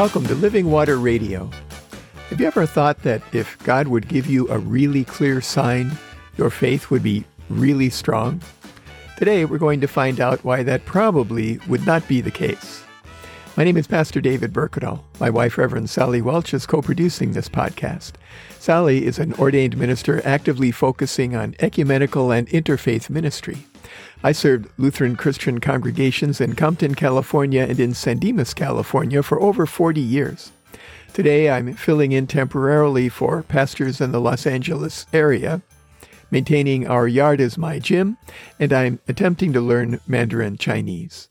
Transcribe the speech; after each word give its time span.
Welcome 0.00 0.24
to 0.28 0.34
Living 0.34 0.70
Water 0.70 0.96
Radio. 0.96 1.50
Have 2.30 2.40
you 2.40 2.46
ever 2.46 2.64
thought 2.64 3.02
that 3.02 3.20
if 3.34 3.58
God 3.64 3.88
would 3.88 4.08
give 4.08 4.26
you 4.26 4.48
a 4.48 4.58
really 4.58 5.04
clear 5.04 5.42
sign, 5.42 5.92
your 6.38 6.48
faith 6.48 6.88
would 6.88 7.02
be 7.02 7.26
really 7.50 7.90
strong? 7.90 8.40
Today, 9.18 9.44
we're 9.44 9.58
going 9.58 9.82
to 9.82 9.86
find 9.86 10.18
out 10.18 10.42
why 10.42 10.62
that 10.62 10.86
probably 10.86 11.58
would 11.68 11.84
not 11.84 12.08
be 12.08 12.22
the 12.22 12.30
case. 12.30 12.82
My 13.58 13.64
name 13.64 13.76
is 13.76 13.86
Pastor 13.86 14.22
David 14.22 14.54
Berkedal. 14.54 15.04
My 15.20 15.28
wife, 15.28 15.58
Reverend 15.58 15.90
Sally 15.90 16.22
Welch, 16.22 16.54
is 16.54 16.64
co 16.64 16.80
producing 16.80 17.32
this 17.32 17.50
podcast. 17.50 18.12
Sally 18.58 19.04
is 19.04 19.18
an 19.18 19.34
ordained 19.34 19.76
minister 19.76 20.26
actively 20.26 20.70
focusing 20.70 21.36
on 21.36 21.54
ecumenical 21.58 22.30
and 22.32 22.48
interfaith 22.48 23.10
ministry. 23.10 23.66
I 24.22 24.32
served 24.32 24.68
Lutheran 24.76 25.16
Christian 25.16 25.60
congregations 25.60 26.42
in 26.42 26.54
Compton, 26.54 26.94
California, 26.94 27.62
and 27.62 27.80
in 27.80 27.94
San 27.94 28.18
Dimas, 28.18 28.52
California 28.52 29.22
for 29.22 29.40
over 29.40 29.64
40 29.64 29.98
years. 29.98 30.52
Today, 31.14 31.48
I'm 31.48 31.72
filling 31.72 32.12
in 32.12 32.26
temporarily 32.26 33.08
for 33.08 33.42
pastors 33.42 33.98
in 33.98 34.12
the 34.12 34.20
Los 34.20 34.46
Angeles 34.46 35.06
area. 35.14 35.62
Maintaining 36.30 36.86
our 36.86 37.08
yard 37.08 37.40
is 37.40 37.56
my 37.56 37.78
gym, 37.78 38.18
and 38.58 38.74
I'm 38.74 39.00
attempting 39.08 39.54
to 39.54 39.60
learn 39.62 40.00
Mandarin 40.06 40.58
Chinese. 40.58 41.29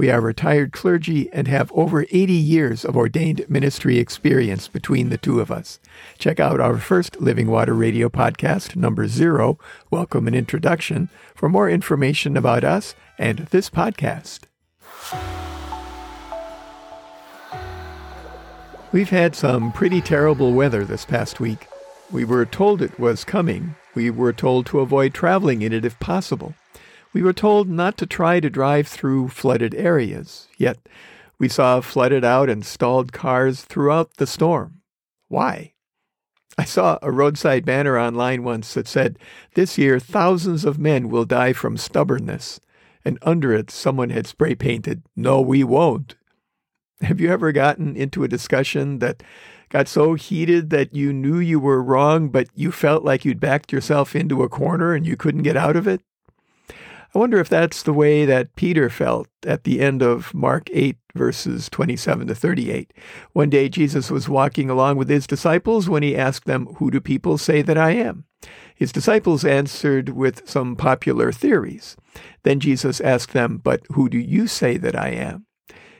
We 0.00 0.10
are 0.10 0.22
retired 0.22 0.72
clergy 0.72 1.28
and 1.30 1.46
have 1.48 1.70
over 1.72 2.06
80 2.10 2.32
years 2.32 2.86
of 2.86 2.96
ordained 2.96 3.44
ministry 3.50 3.98
experience 3.98 4.66
between 4.66 5.10
the 5.10 5.18
two 5.18 5.40
of 5.40 5.50
us. 5.50 5.78
Check 6.18 6.40
out 6.40 6.58
our 6.58 6.78
first 6.78 7.20
Living 7.20 7.50
Water 7.50 7.74
Radio 7.74 8.08
podcast, 8.08 8.76
number 8.76 9.06
zero, 9.08 9.58
Welcome 9.90 10.26
and 10.26 10.34
Introduction, 10.34 11.10
for 11.34 11.50
more 11.50 11.68
information 11.68 12.34
about 12.38 12.64
us 12.64 12.94
and 13.18 13.40
this 13.50 13.68
podcast. 13.68 14.44
We've 18.92 19.10
had 19.10 19.36
some 19.36 19.70
pretty 19.70 20.00
terrible 20.00 20.54
weather 20.54 20.86
this 20.86 21.04
past 21.04 21.40
week. 21.40 21.66
We 22.10 22.24
were 22.24 22.46
told 22.46 22.80
it 22.80 22.98
was 22.98 23.22
coming. 23.22 23.74
We 23.94 24.08
were 24.08 24.32
told 24.32 24.64
to 24.68 24.80
avoid 24.80 25.12
traveling 25.12 25.60
in 25.60 25.74
it 25.74 25.84
if 25.84 26.00
possible. 26.00 26.54
We 27.12 27.22
were 27.22 27.32
told 27.32 27.68
not 27.68 27.96
to 27.98 28.06
try 28.06 28.38
to 28.38 28.48
drive 28.48 28.86
through 28.86 29.28
flooded 29.28 29.74
areas, 29.74 30.46
yet 30.56 30.78
we 31.38 31.48
saw 31.48 31.80
flooded 31.80 32.24
out 32.24 32.48
and 32.48 32.64
stalled 32.64 33.12
cars 33.12 33.62
throughout 33.62 34.16
the 34.18 34.26
storm. 34.26 34.82
Why? 35.28 35.72
I 36.56 36.64
saw 36.64 36.98
a 37.02 37.10
roadside 37.10 37.64
banner 37.64 37.98
online 37.98 38.44
once 38.44 38.74
that 38.74 38.86
said, 38.86 39.18
This 39.54 39.78
year 39.78 39.98
thousands 39.98 40.64
of 40.64 40.78
men 40.78 41.08
will 41.08 41.24
die 41.24 41.52
from 41.52 41.76
stubbornness. 41.76 42.60
And 43.04 43.18
under 43.22 43.52
it, 43.52 43.70
someone 43.70 44.10
had 44.10 44.26
spray 44.26 44.54
painted, 44.54 45.02
No, 45.16 45.40
we 45.40 45.64
won't. 45.64 46.16
Have 47.00 47.18
you 47.18 47.30
ever 47.30 47.50
gotten 47.50 47.96
into 47.96 48.22
a 48.22 48.28
discussion 48.28 48.98
that 48.98 49.22
got 49.70 49.88
so 49.88 50.14
heated 50.14 50.68
that 50.70 50.94
you 50.94 51.12
knew 51.12 51.38
you 51.38 51.58
were 51.58 51.82
wrong, 51.82 52.28
but 52.28 52.48
you 52.54 52.70
felt 52.70 53.04
like 53.04 53.24
you'd 53.24 53.40
backed 53.40 53.72
yourself 53.72 54.14
into 54.14 54.42
a 54.42 54.48
corner 54.48 54.92
and 54.92 55.06
you 55.06 55.16
couldn't 55.16 55.42
get 55.42 55.56
out 55.56 55.76
of 55.76 55.88
it? 55.88 56.02
I 57.12 57.18
wonder 57.18 57.40
if 57.40 57.48
that's 57.48 57.82
the 57.82 57.92
way 57.92 58.24
that 58.24 58.54
Peter 58.54 58.88
felt 58.88 59.26
at 59.44 59.64
the 59.64 59.80
end 59.80 60.00
of 60.00 60.32
Mark 60.32 60.68
8, 60.72 60.96
verses 61.14 61.68
27 61.68 62.28
to 62.28 62.34
38. 62.36 62.92
One 63.32 63.50
day 63.50 63.68
Jesus 63.68 64.12
was 64.12 64.28
walking 64.28 64.70
along 64.70 64.96
with 64.96 65.08
his 65.08 65.26
disciples 65.26 65.88
when 65.88 66.04
he 66.04 66.16
asked 66.16 66.44
them, 66.44 66.66
Who 66.76 66.88
do 66.88 67.00
people 67.00 67.36
say 67.36 67.62
that 67.62 67.76
I 67.76 67.92
am? 67.92 68.26
His 68.76 68.92
disciples 68.92 69.44
answered 69.44 70.10
with 70.10 70.48
some 70.48 70.76
popular 70.76 71.32
theories. 71.32 71.96
Then 72.44 72.60
Jesus 72.60 73.00
asked 73.00 73.32
them, 73.32 73.58
But 73.58 73.82
who 73.92 74.08
do 74.08 74.18
you 74.18 74.46
say 74.46 74.76
that 74.76 74.94
I 74.94 75.08
am? 75.08 75.46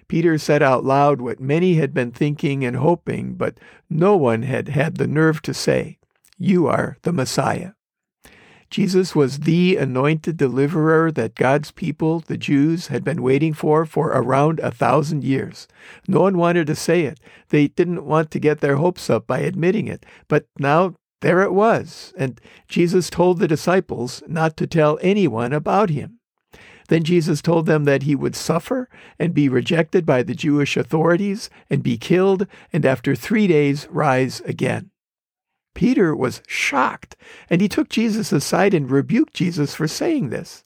Peter 0.06 0.38
said 0.38 0.62
out 0.62 0.84
loud 0.84 1.20
what 1.20 1.40
many 1.40 1.74
had 1.74 1.92
been 1.92 2.12
thinking 2.12 2.64
and 2.64 2.76
hoping, 2.76 3.34
but 3.34 3.58
no 3.88 4.16
one 4.16 4.42
had 4.42 4.68
had 4.68 4.96
the 4.96 5.08
nerve 5.08 5.42
to 5.42 5.52
say, 5.52 5.98
You 6.38 6.68
are 6.68 6.98
the 7.02 7.12
Messiah. 7.12 7.72
Jesus 8.70 9.16
was 9.16 9.40
the 9.40 9.76
anointed 9.76 10.36
deliverer 10.36 11.10
that 11.12 11.34
God's 11.34 11.72
people, 11.72 12.20
the 12.20 12.38
Jews, 12.38 12.86
had 12.86 13.02
been 13.02 13.20
waiting 13.20 13.52
for 13.52 13.84
for 13.84 14.10
around 14.10 14.60
a 14.60 14.70
thousand 14.70 15.24
years. 15.24 15.66
No 16.06 16.20
one 16.20 16.38
wanted 16.38 16.68
to 16.68 16.76
say 16.76 17.02
it. 17.02 17.18
They 17.48 17.66
didn't 17.66 18.06
want 18.06 18.30
to 18.30 18.38
get 18.38 18.60
their 18.60 18.76
hopes 18.76 19.10
up 19.10 19.26
by 19.26 19.40
admitting 19.40 19.88
it. 19.88 20.06
But 20.28 20.46
now 20.58 20.94
there 21.20 21.42
it 21.42 21.52
was. 21.52 22.14
And 22.16 22.40
Jesus 22.68 23.10
told 23.10 23.40
the 23.40 23.48
disciples 23.48 24.22
not 24.28 24.56
to 24.58 24.68
tell 24.68 25.00
anyone 25.02 25.52
about 25.52 25.90
him. 25.90 26.20
Then 26.88 27.02
Jesus 27.02 27.42
told 27.42 27.66
them 27.66 27.84
that 27.84 28.04
he 28.04 28.14
would 28.14 28.36
suffer 28.36 28.88
and 29.18 29.34
be 29.34 29.48
rejected 29.48 30.06
by 30.06 30.22
the 30.22 30.34
Jewish 30.34 30.76
authorities 30.76 31.50
and 31.68 31.82
be 31.82 31.96
killed, 31.96 32.46
and 32.72 32.84
after 32.84 33.14
three 33.14 33.46
days 33.46 33.86
rise 33.90 34.40
again. 34.42 34.90
Peter 35.74 36.14
was 36.14 36.42
shocked, 36.46 37.16
and 37.48 37.60
he 37.60 37.68
took 37.68 37.88
Jesus 37.88 38.32
aside 38.32 38.74
and 38.74 38.90
rebuked 38.90 39.34
Jesus 39.34 39.74
for 39.74 39.88
saying 39.88 40.30
this. 40.30 40.64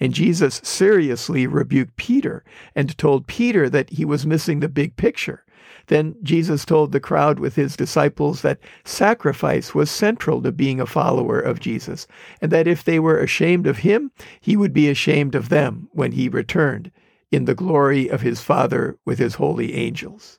And 0.00 0.12
Jesus 0.12 0.60
seriously 0.64 1.46
rebuked 1.46 1.96
Peter 1.96 2.44
and 2.74 2.96
told 2.98 3.26
Peter 3.26 3.70
that 3.70 3.90
he 3.90 4.04
was 4.04 4.26
missing 4.26 4.60
the 4.60 4.68
big 4.68 4.96
picture. 4.96 5.44
Then 5.86 6.16
Jesus 6.22 6.64
told 6.64 6.92
the 6.92 7.00
crowd 7.00 7.38
with 7.38 7.56
his 7.56 7.76
disciples 7.76 8.42
that 8.42 8.60
sacrifice 8.84 9.74
was 9.74 9.90
central 9.90 10.42
to 10.42 10.52
being 10.52 10.80
a 10.80 10.86
follower 10.86 11.40
of 11.40 11.60
Jesus, 11.60 12.06
and 12.40 12.50
that 12.52 12.66
if 12.66 12.84
they 12.84 12.98
were 12.98 13.18
ashamed 13.18 13.66
of 13.66 13.78
him, 13.78 14.10
he 14.40 14.56
would 14.56 14.72
be 14.72 14.88
ashamed 14.88 15.34
of 15.34 15.48
them 15.48 15.88
when 15.92 16.12
he 16.12 16.28
returned 16.28 16.90
in 17.30 17.46
the 17.46 17.54
glory 17.54 18.08
of 18.08 18.20
his 18.20 18.40
Father 18.40 18.98
with 19.04 19.18
his 19.18 19.36
holy 19.36 19.74
angels. 19.74 20.38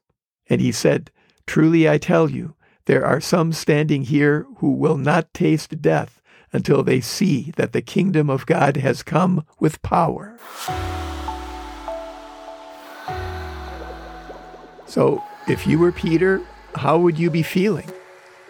And 0.49 0.61
he 0.61 0.71
said, 0.71 1.11
Truly 1.45 1.89
I 1.89 1.97
tell 1.97 2.29
you, 2.29 2.55
there 2.85 3.05
are 3.05 3.21
some 3.21 3.53
standing 3.53 4.03
here 4.03 4.45
who 4.57 4.71
will 4.71 4.97
not 4.97 5.33
taste 5.33 5.81
death 5.81 6.21
until 6.51 6.83
they 6.83 7.01
see 7.01 7.51
that 7.55 7.73
the 7.73 7.81
kingdom 7.81 8.29
of 8.29 8.45
God 8.45 8.77
has 8.77 9.03
come 9.03 9.45
with 9.59 9.81
power. 9.81 10.37
So, 14.85 15.23
if 15.47 15.65
you 15.65 15.79
were 15.79 15.91
Peter, 15.91 16.41
how 16.75 16.99
would 16.99 17.17
you 17.17 17.29
be 17.29 17.41
feeling? 17.41 17.91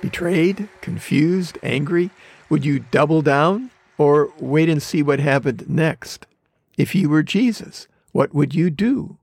Betrayed, 0.01 0.67
confused, 0.81 1.57
angry? 1.63 2.09
Would 2.49 2.65
you 2.65 2.79
double 2.79 3.21
down 3.21 3.71
or 3.97 4.33
wait 4.39 4.67
and 4.67 4.81
see 4.81 5.01
what 5.01 5.19
happened 5.19 5.69
next? 5.69 6.25
If 6.77 6.95
you 6.95 7.07
were 7.07 7.23
Jesus, 7.23 7.87
what 8.11 8.33
would 8.33 8.53
you 8.53 8.69
do? 8.69 9.17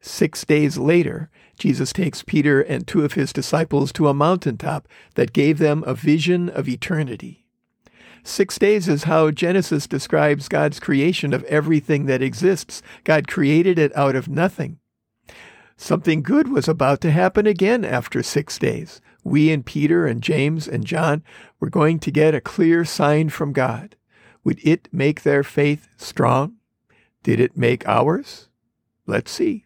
Six 0.00 0.44
days 0.44 0.78
later, 0.78 1.30
Jesus 1.58 1.92
takes 1.92 2.22
Peter 2.22 2.62
and 2.62 2.86
two 2.86 3.04
of 3.04 3.12
his 3.12 3.32
disciples 3.32 3.92
to 3.92 4.08
a 4.08 4.14
mountaintop 4.14 4.88
that 5.14 5.34
gave 5.34 5.58
them 5.58 5.84
a 5.86 5.94
vision 5.94 6.48
of 6.48 6.68
eternity. 6.68 7.44
Six 8.22 8.58
days 8.58 8.88
is 8.88 9.04
how 9.04 9.30
Genesis 9.30 9.86
describes 9.86 10.48
God's 10.48 10.80
creation 10.80 11.32
of 11.32 11.44
everything 11.44 12.06
that 12.06 12.22
exists. 12.22 12.82
God 13.04 13.28
created 13.28 13.78
it 13.78 13.96
out 13.96 14.16
of 14.16 14.28
nothing. 14.28 14.78
Something 15.76 16.22
good 16.22 16.48
was 16.48 16.68
about 16.68 17.00
to 17.02 17.10
happen 17.10 17.46
again 17.46 17.84
after 17.84 18.22
six 18.22 18.58
days. 18.58 19.00
We 19.24 19.50
and 19.50 19.64
Peter 19.64 20.06
and 20.06 20.22
James 20.22 20.68
and 20.68 20.84
John 20.84 21.22
were 21.58 21.70
going 21.70 21.98
to 22.00 22.10
get 22.10 22.34
a 22.34 22.40
clear 22.40 22.84
sign 22.84 23.28
from 23.30 23.52
God. 23.52 23.96
Would 24.44 24.60
it 24.62 24.88
make 24.92 25.22
their 25.22 25.42
faith 25.42 25.88
strong? 25.96 26.56
Did 27.22 27.40
it 27.40 27.56
make 27.56 27.86
ours? 27.86 28.48
Let's 29.06 29.30
see. 29.30 29.64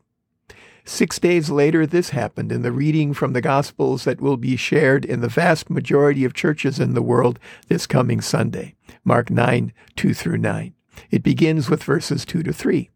Six 0.87 1.19
days 1.19 1.49
later, 1.49 1.87
this 1.87 2.11
happened 2.11 2.53
in 2.53 2.61
the 2.61 2.71
reading 2.71 3.15
from 3.15 3.33
the 3.33 3.41
Gospels 3.41 4.05
that 4.05 4.21
will 4.21 4.37
be 4.37 4.55
shared 4.55 5.06
in 5.06 5.21
the 5.21 5.28
vast 5.28 5.71
majority 5.71 6.27
of 6.27 6.34
churches 6.34 6.78
in 6.78 6.93
the 6.93 7.03
world 7.03 7.39
this 7.69 7.87
coming 7.87 8.21
Sunday. 8.21 8.75
Mark 9.03 9.31
9, 9.31 9.72
2 9.97 10.12
through 10.12 10.39
9. 10.39 10.75
It 11.10 11.22
begins 11.22 11.71
with 11.71 11.83
verses 11.83 12.27
2 12.27 12.42
to 12.42 12.53
3. 12.53 12.91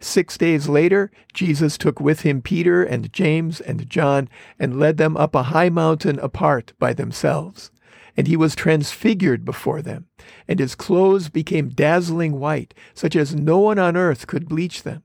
Six 0.00 0.36
days 0.36 0.68
later, 0.68 1.12
Jesus 1.32 1.78
took 1.78 2.00
with 2.00 2.22
him 2.22 2.42
Peter 2.42 2.82
and 2.82 3.12
James 3.12 3.60
and 3.60 3.88
John 3.88 4.28
and 4.58 4.80
led 4.80 4.96
them 4.96 5.16
up 5.16 5.36
a 5.36 5.44
high 5.44 5.68
mountain 5.68 6.18
apart 6.18 6.72
by 6.80 6.92
themselves. 6.92 7.70
And 8.16 8.26
he 8.26 8.36
was 8.36 8.56
transfigured 8.56 9.44
before 9.44 9.80
them, 9.80 10.06
and 10.48 10.58
his 10.58 10.74
clothes 10.74 11.30
became 11.30 11.68
dazzling 11.68 12.40
white, 12.40 12.74
such 12.94 13.14
as 13.14 13.34
no 13.34 13.58
one 13.58 13.78
on 13.78 13.96
earth 13.96 14.26
could 14.26 14.48
bleach 14.48 14.82
them. 14.82 15.04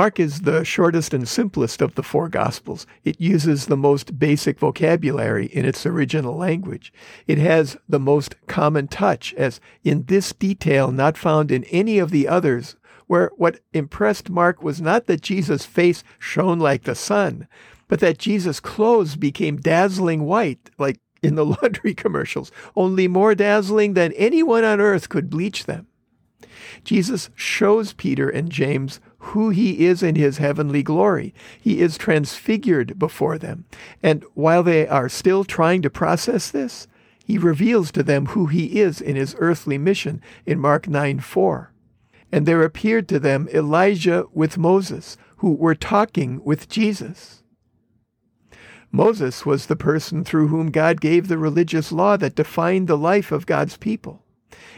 Mark 0.00 0.18
is 0.18 0.40
the 0.40 0.64
shortest 0.64 1.12
and 1.12 1.28
simplest 1.28 1.82
of 1.82 1.94
the 1.94 2.02
four 2.02 2.30
Gospels. 2.30 2.86
It 3.04 3.20
uses 3.20 3.66
the 3.66 3.76
most 3.76 4.18
basic 4.18 4.58
vocabulary 4.58 5.48
in 5.48 5.66
its 5.66 5.84
original 5.84 6.34
language. 6.38 6.90
It 7.26 7.36
has 7.36 7.76
the 7.86 8.00
most 8.00 8.34
common 8.46 8.88
touch, 8.88 9.34
as 9.34 9.60
in 9.84 10.04
this 10.04 10.32
detail 10.32 10.90
not 10.90 11.18
found 11.18 11.52
in 11.52 11.64
any 11.64 11.98
of 11.98 12.12
the 12.12 12.26
others, 12.28 12.76
where 13.08 13.30
what 13.36 13.60
impressed 13.74 14.30
Mark 14.30 14.62
was 14.62 14.80
not 14.80 15.04
that 15.04 15.20
Jesus' 15.20 15.66
face 15.66 16.02
shone 16.18 16.58
like 16.58 16.84
the 16.84 16.94
sun, 16.94 17.46
but 17.86 18.00
that 18.00 18.16
Jesus' 18.16 18.58
clothes 18.58 19.16
became 19.16 19.58
dazzling 19.58 20.24
white, 20.24 20.70
like 20.78 20.98
in 21.22 21.34
the 21.34 21.44
laundry 21.62 21.92
commercials, 21.92 22.50
only 22.74 23.06
more 23.06 23.34
dazzling 23.34 23.92
than 23.92 24.12
anyone 24.12 24.64
on 24.64 24.80
earth 24.80 25.10
could 25.10 25.28
bleach 25.28 25.66
them. 25.66 25.88
Jesus 26.84 27.28
shows 27.34 27.92
Peter 27.92 28.30
and 28.30 28.50
James 28.50 28.98
who 29.20 29.50
he 29.50 29.86
is 29.86 30.02
in 30.02 30.14
his 30.14 30.38
heavenly 30.38 30.82
glory. 30.82 31.34
He 31.60 31.80
is 31.80 31.98
transfigured 31.98 32.98
before 32.98 33.38
them. 33.38 33.66
And 34.02 34.24
while 34.34 34.62
they 34.62 34.88
are 34.88 35.08
still 35.08 35.44
trying 35.44 35.82
to 35.82 35.90
process 35.90 36.50
this, 36.50 36.88
he 37.24 37.38
reveals 37.38 37.92
to 37.92 38.02
them 38.02 38.26
who 38.26 38.46
he 38.46 38.80
is 38.80 39.00
in 39.00 39.16
his 39.16 39.36
earthly 39.38 39.78
mission 39.78 40.20
in 40.46 40.58
Mark 40.58 40.88
9 40.88 41.20
4. 41.20 41.72
And 42.32 42.46
there 42.46 42.62
appeared 42.62 43.08
to 43.08 43.20
them 43.20 43.48
Elijah 43.52 44.26
with 44.32 44.58
Moses, 44.58 45.16
who 45.36 45.52
were 45.52 45.74
talking 45.74 46.42
with 46.44 46.68
Jesus. 46.68 47.42
Moses 48.92 49.46
was 49.46 49.66
the 49.66 49.76
person 49.76 50.24
through 50.24 50.48
whom 50.48 50.70
God 50.70 51.00
gave 51.00 51.28
the 51.28 51.38
religious 51.38 51.92
law 51.92 52.16
that 52.16 52.34
defined 52.34 52.88
the 52.88 52.98
life 52.98 53.30
of 53.30 53.46
God's 53.46 53.76
people. 53.76 54.24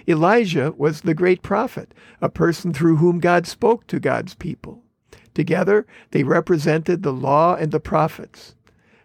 Elijah 0.07 0.73
was 0.77 1.01
the 1.01 1.15
great 1.15 1.43
prophet, 1.43 1.95
a 2.21 2.29
person 2.29 2.73
through 2.73 2.97
whom 2.97 3.21
God 3.21 3.47
spoke 3.47 3.87
to 3.87 4.01
God's 4.01 4.35
people. 4.35 4.83
Together, 5.35 5.87
they 6.11 6.25
represented 6.25 7.03
the 7.03 7.13
law 7.13 7.55
and 7.55 7.73
the 7.73 7.81
prophets, 7.81 8.55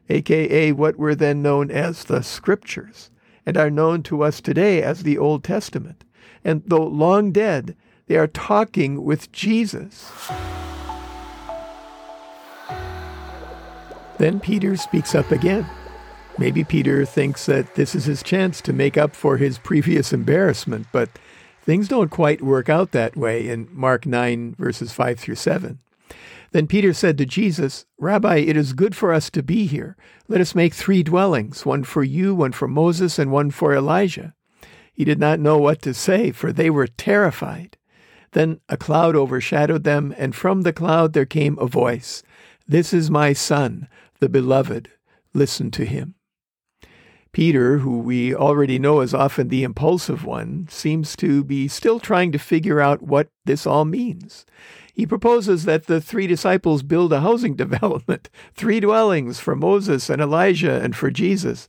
aka 0.09 0.71
what 0.71 0.97
were 0.97 1.15
then 1.15 1.41
known 1.41 1.71
as 1.71 2.05
the 2.05 2.21
scriptures, 2.21 3.11
and 3.45 3.57
are 3.57 3.69
known 3.69 4.03
to 4.03 4.23
us 4.23 4.41
today 4.41 4.81
as 4.81 5.03
the 5.03 5.17
Old 5.17 5.43
Testament. 5.43 6.03
And 6.43 6.63
though 6.65 6.85
long 6.85 7.31
dead, 7.31 7.75
they 8.07 8.15
are 8.15 8.27
talking 8.27 9.03
with 9.03 9.31
Jesus. 9.31 10.11
Then 14.17 14.39
Peter 14.39 14.75
speaks 14.75 15.13
up 15.13 15.31
again. 15.31 15.69
Maybe 16.39 16.63
Peter 16.63 17.03
thinks 17.03 17.47
that 17.47 17.73
this 17.73 17.95
is 17.95 18.05
his 18.05 18.21
chance 18.21 18.61
to 18.61 18.71
make 18.71 18.95
up 18.95 19.15
for 19.15 19.37
his 19.37 19.57
previous 19.57 20.13
embarrassment, 20.13 20.85
but 20.91 21.09
things 21.63 21.87
don't 21.87 22.11
quite 22.11 22.43
work 22.43 22.69
out 22.69 22.91
that 22.91 23.17
way 23.17 23.49
in 23.49 23.67
Mark 23.71 24.05
9, 24.05 24.55
verses 24.59 24.93
5 24.93 25.19
through 25.19 25.35
7. 25.35 25.79
Then 26.51 26.67
Peter 26.67 26.93
said 26.93 27.17
to 27.17 27.25
Jesus, 27.25 27.85
Rabbi, 27.97 28.37
it 28.37 28.55
is 28.55 28.73
good 28.73 28.95
for 28.95 29.11
us 29.11 29.31
to 29.31 29.41
be 29.41 29.65
here. 29.65 29.97
Let 30.27 30.39
us 30.39 30.53
make 30.53 30.75
three 30.75 31.01
dwellings, 31.01 31.65
one 31.65 31.83
for 31.83 32.03
you, 32.03 32.35
one 32.35 32.51
for 32.51 32.67
Moses, 32.67 33.17
and 33.17 33.31
one 33.31 33.49
for 33.49 33.73
Elijah. 33.73 34.35
He 34.93 35.03
did 35.03 35.19
not 35.19 35.39
know 35.39 35.57
what 35.57 35.81
to 35.81 35.93
say, 35.93 36.31
for 36.31 36.53
they 36.53 36.69
were 36.69 36.87
terrified. 36.87 37.77
Then 38.31 38.59
a 38.69 38.77
cloud 38.77 39.15
overshadowed 39.15 39.83
them, 39.83 40.13
and 40.17 40.35
from 40.35 40.61
the 40.61 40.73
cloud 40.73 41.13
there 41.13 41.25
came 41.25 41.57
a 41.57 41.65
voice 41.65 42.21
This 42.67 42.93
is 42.93 43.09
my 43.09 43.33
Son, 43.33 43.87
the 44.19 44.29
beloved, 44.29 44.91
listen 45.33 45.71
to 45.71 45.85
him. 45.85 46.13
Peter, 47.37 47.77
who 47.77 47.99
we 47.99 48.33
already 48.33 48.79
know 48.79 48.99
is 48.99 49.13
often 49.13 49.49
the 49.49 49.61
impulsive 49.61 50.25
one, 50.25 50.65
seems 50.71 51.15
to 51.15 51.43
be 51.43 51.67
still 51.67 51.99
trying 51.99 52.31
to 52.31 52.39
figure 52.39 52.81
out 52.81 53.03
what 53.03 53.27
this 53.45 53.67
all 53.67 53.85
means. 53.85 54.43
He 54.95 55.05
proposes 55.05 55.63
that 55.65 55.85
the 55.85 56.01
three 56.01 56.25
disciples 56.25 56.81
build 56.81 57.13
a 57.13 57.19
housing 57.19 57.55
development, 57.55 58.31
three 58.55 58.79
dwellings 58.79 59.39
for 59.39 59.55
Moses 59.55 60.09
and 60.09 60.19
Elijah 60.19 60.81
and 60.81 60.95
for 60.95 61.11
Jesus. 61.11 61.67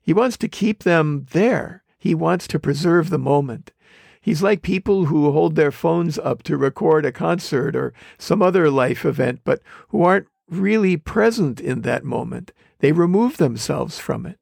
He 0.00 0.12
wants 0.12 0.36
to 0.36 0.48
keep 0.48 0.84
them 0.84 1.26
there. 1.32 1.82
He 1.98 2.14
wants 2.14 2.46
to 2.46 2.60
preserve 2.60 3.10
the 3.10 3.18
moment. 3.18 3.72
He's 4.20 4.44
like 4.44 4.62
people 4.62 5.06
who 5.06 5.32
hold 5.32 5.56
their 5.56 5.72
phones 5.72 6.20
up 6.20 6.44
to 6.44 6.56
record 6.56 7.04
a 7.04 7.10
concert 7.10 7.74
or 7.74 7.92
some 8.16 8.42
other 8.42 8.70
life 8.70 9.04
event, 9.04 9.40
but 9.42 9.60
who 9.88 10.04
aren't 10.04 10.28
really 10.48 10.96
present 10.96 11.60
in 11.60 11.80
that 11.80 12.04
moment. 12.04 12.52
They 12.78 12.92
remove 12.92 13.38
themselves 13.38 13.98
from 13.98 14.24
it. 14.24 14.38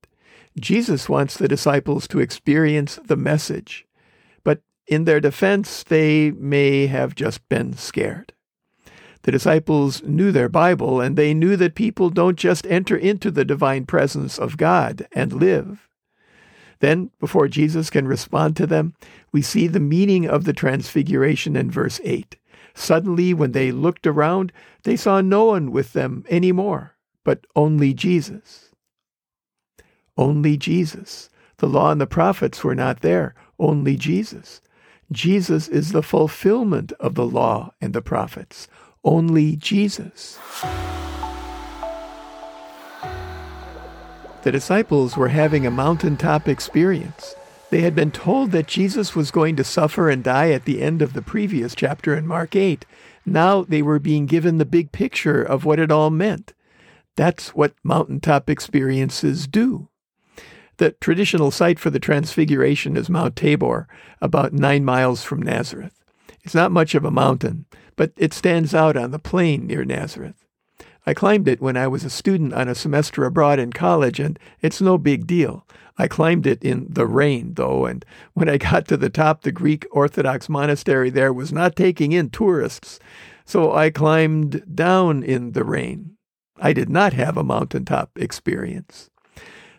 Jesus 0.58 1.08
wants 1.08 1.36
the 1.36 1.48
disciples 1.48 2.06
to 2.08 2.20
experience 2.20 2.98
the 3.04 3.16
message, 3.16 3.86
but 4.44 4.60
in 4.86 5.04
their 5.04 5.20
defense, 5.20 5.82
they 5.82 6.30
may 6.32 6.86
have 6.86 7.14
just 7.14 7.48
been 7.48 7.72
scared. 7.74 8.32
The 9.22 9.32
disciples 9.32 10.02
knew 10.02 10.32
their 10.32 10.48
Bible, 10.48 11.00
and 11.00 11.16
they 11.16 11.32
knew 11.32 11.56
that 11.56 11.74
people 11.74 12.10
don't 12.10 12.36
just 12.36 12.66
enter 12.66 12.96
into 12.96 13.30
the 13.30 13.44
divine 13.44 13.86
presence 13.86 14.38
of 14.38 14.56
God 14.56 15.06
and 15.12 15.32
live. 15.32 15.88
Then, 16.80 17.10
before 17.20 17.46
Jesus 17.46 17.90
can 17.90 18.08
respond 18.08 18.56
to 18.56 18.66
them, 18.66 18.94
we 19.30 19.40
see 19.40 19.68
the 19.68 19.78
meaning 19.78 20.26
of 20.26 20.44
the 20.44 20.52
transfiguration 20.52 21.54
in 21.54 21.70
verse 21.70 22.00
8. 22.02 22.36
Suddenly, 22.74 23.32
when 23.32 23.52
they 23.52 23.70
looked 23.70 24.06
around, 24.06 24.52
they 24.82 24.96
saw 24.96 25.20
no 25.20 25.44
one 25.44 25.70
with 25.70 25.92
them 25.92 26.24
any 26.28 26.50
more, 26.50 26.96
but 27.22 27.46
only 27.54 27.94
Jesus. 27.94 28.71
Only 30.16 30.56
Jesus. 30.56 31.30
The 31.58 31.68
law 31.68 31.90
and 31.90 32.00
the 32.00 32.06
prophets 32.06 32.64
were 32.64 32.74
not 32.74 33.00
there, 33.00 33.34
only 33.58 33.96
Jesus. 33.96 34.60
Jesus 35.10 35.68
is 35.68 35.92
the 35.92 36.02
fulfillment 36.02 36.92
of 36.98 37.14
the 37.14 37.26
law 37.26 37.72
and 37.80 37.92
the 37.92 38.02
prophets, 38.02 38.66
only 39.04 39.56
Jesus. 39.56 40.38
The 44.42 44.50
disciples 44.50 45.16
were 45.16 45.28
having 45.28 45.66
a 45.66 45.70
mountaintop 45.70 46.48
experience. 46.48 47.36
They 47.70 47.82
had 47.82 47.94
been 47.94 48.10
told 48.10 48.50
that 48.50 48.66
Jesus 48.66 49.14
was 49.14 49.30
going 49.30 49.54
to 49.56 49.64
suffer 49.64 50.10
and 50.10 50.24
die 50.24 50.50
at 50.50 50.64
the 50.64 50.82
end 50.82 51.00
of 51.00 51.12
the 51.12 51.22
previous 51.22 51.74
chapter 51.74 52.14
in 52.14 52.26
Mark 52.26 52.56
8. 52.56 52.84
Now 53.24 53.62
they 53.62 53.82
were 53.82 54.00
being 54.00 54.26
given 54.26 54.58
the 54.58 54.64
big 54.64 54.92
picture 54.92 55.42
of 55.42 55.64
what 55.64 55.78
it 55.78 55.92
all 55.92 56.10
meant. 56.10 56.54
That's 57.16 57.54
what 57.54 57.74
mountaintop 57.84 58.50
experiences 58.50 59.46
do. 59.46 59.88
The 60.82 60.90
traditional 61.00 61.52
site 61.52 61.78
for 61.78 61.90
the 61.90 62.00
Transfiguration 62.00 62.96
is 62.96 63.08
Mount 63.08 63.36
Tabor, 63.36 63.86
about 64.20 64.52
nine 64.52 64.84
miles 64.84 65.22
from 65.22 65.40
Nazareth. 65.40 66.02
It's 66.42 66.56
not 66.56 66.72
much 66.72 66.96
of 66.96 67.04
a 67.04 67.10
mountain, 67.12 67.66
but 67.94 68.10
it 68.16 68.34
stands 68.34 68.74
out 68.74 68.96
on 68.96 69.12
the 69.12 69.20
plain 69.20 69.68
near 69.68 69.84
Nazareth. 69.84 70.44
I 71.06 71.14
climbed 71.14 71.46
it 71.46 71.60
when 71.60 71.76
I 71.76 71.86
was 71.86 72.02
a 72.02 72.10
student 72.10 72.52
on 72.52 72.66
a 72.66 72.74
semester 72.74 73.24
abroad 73.24 73.60
in 73.60 73.72
college, 73.72 74.18
and 74.18 74.36
it's 74.60 74.80
no 74.80 74.98
big 74.98 75.24
deal. 75.24 75.68
I 75.98 76.08
climbed 76.08 76.48
it 76.48 76.64
in 76.64 76.88
the 76.90 77.06
rain, 77.06 77.54
though, 77.54 77.86
and 77.86 78.04
when 78.32 78.48
I 78.48 78.56
got 78.58 78.88
to 78.88 78.96
the 78.96 79.08
top, 79.08 79.42
the 79.42 79.52
Greek 79.52 79.86
Orthodox 79.92 80.48
monastery 80.48 81.10
there 81.10 81.32
was 81.32 81.52
not 81.52 81.76
taking 81.76 82.10
in 82.10 82.28
tourists, 82.28 82.98
so 83.44 83.72
I 83.72 83.90
climbed 83.90 84.64
down 84.74 85.22
in 85.22 85.52
the 85.52 85.62
rain. 85.62 86.16
I 86.56 86.72
did 86.72 86.90
not 86.90 87.12
have 87.12 87.36
a 87.36 87.44
mountaintop 87.44 88.10
experience. 88.16 89.10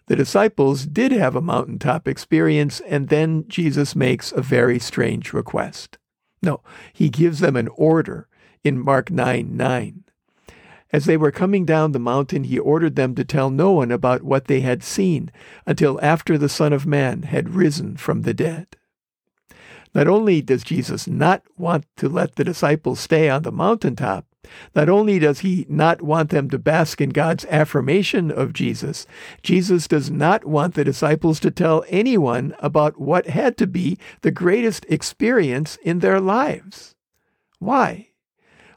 The 0.08 0.16
disciples 0.16 0.86
did 0.86 1.12
have 1.12 1.36
a 1.36 1.42
mountaintop 1.42 2.08
experience, 2.08 2.82
and 2.82 3.08
then 3.08 3.46
Jesus 3.48 3.96
makes 3.96 4.32
a 4.32 4.42
very 4.42 4.80
strange 4.80 5.32
request. 5.32 5.98
No, 6.42 6.62
he 6.92 7.10
gives 7.10 7.40
them 7.40 7.56
an 7.56 7.70
order 7.70 8.28
in 8.64 8.80
Mark 8.80 9.10
9 9.10 9.56
9. 9.56 10.04
As 10.92 11.06
they 11.06 11.18
were 11.18 11.32
coming 11.32 11.66
down 11.66 11.92
the 11.92 12.00
mountain, 12.00 12.44
he 12.44 12.60
ordered 12.60 12.96
them 12.96 13.16
to 13.16 13.24
tell 13.24 13.50
no 13.50 13.72
one 13.72 13.92
about 13.92 14.22
what 14.22 14.46
they 14.46 14.62
had 14.62 14.84
seen 14.84 15.32
until 15.66 16.00
after 16.04 16.38
the 16.38 16.50
Son 16.50 16.72
of 16.72 16.86
Man 16.86 17.24
had 17.24 17.56
risen 17.56 17.98
from 17.98 18.22
the 18.22 18.34
dead. 18.34 18.68
Not 19.96 20.08
only 20.08 20.42
does 20.42 20.64
Jesus 20.64 21.08
not 21.08 21.44
want 21.58 21.86
to 21.98 22.10
let 22.10 22.36
the 22.36 22.44
disciples 22.44 23.00
stay 23.00 23.30
on 23.30 23.44
the 23.44 23.52
mountaintop, 23.52 24.26
not 24.76 24.90
only 24.90 25.20
does 25.20 25.40
he 25.40 25.66
not 25.70 26.02
want 26.02 26.30
them 26.30 26.50
to 26.50 26.60
bask 26.60 27.02
in 27.02 27.10
God's 27.10 27.46
affirmation 27.46 28.32
of 28.32 28.54
Jesus, 28.54 29.06
Jesus 29.42 29.88
does 29.88 30.10
not 30.10 30.46
want 30.46 30.74
the 30.74 30.84
disciples 30.84 31.40
to 31.42 31.52
tell 31.52 31.84
anyone 31.88 32.56
about 32.60 33.00
what 33.00 33.28
had 33.28 33.58
to 33.58 33.68
be 33.68 33.98
the 34.22 34.32
greatest 34.32 34.86
experience 34.90 35.78
in 35.84 36.00
their 36.00 36.20
lives. 36.20 36.96
Why? 37.60 38.10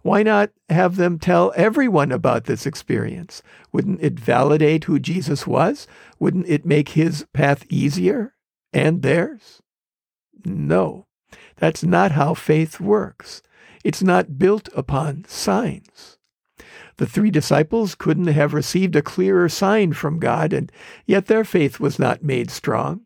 Why 0.02 0.22
not 0.22 0.50
have 0.68 0.94
them 0.94 1.18
tell 1.18 1.52
everyone 1.56 2.12
about 2.12 2.44
this 2.44 2.64
experience? 2.64 3.42
Wouldn't 3.72 4.00
it 4.00 4.20
validate 4.20 4.84
who 4.84 5.00
Jesus 5.00 5.48
was? 5.48 5.88
Wouldn't 6.20 6.46
it 6.48 6.64
make 6.64 6.90
his 6.90 7.26
path 7.32 7.64
easier 7.68 8.34
and 8.72 9.02
theirs? 9.02 9.60
No, 10.44 11.08
that's 11.56 11.82
not 11.82 12.12
how 12.12 12.34
faith 12.34 12.80
works. 12.80 13.42
It's 13.84 14.02
not 14.02 14.38
built 14.38 14.68
upon 14.74 15.24
signs. 15.26 16.18
The 16.98 17.06
three 17.06 17.30
disciples 17.30 17.94
couldn't 17.94 18.28
have 18.28 18.54
received 18.54 18.96
a 18.96 19.02
clearer 19.02 19.48
sign 19.48 19.92
from 19.92 20.18
God, 20.18 20.52
and 20.52 20.72
yet 21.04 21.26
their 21.26 21.44
faith 21.44 21.78
was 21.78 21.98
not 21.98 22.22
made 22.22 22.50
strong. 22.50 23.02